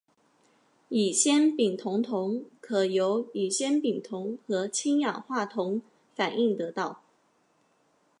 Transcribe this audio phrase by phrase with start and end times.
[0.89, 5.79] 乙酰丙酮铜可由乙酰丙酮和氢氧化铜
[6.15, 7.03] 反应得到。